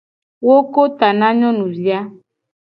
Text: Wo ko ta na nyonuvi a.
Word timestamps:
Wo 0.45 0.57
ko 0.73 0.81
ta 0.97 1.09
na 1.19 1.27
nyonuvi 1.37 1.85
a. 1.99 2.01